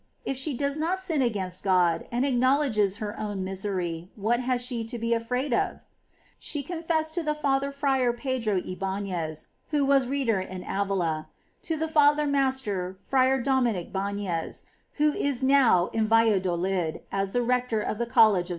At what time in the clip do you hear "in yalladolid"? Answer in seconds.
15.93-17.01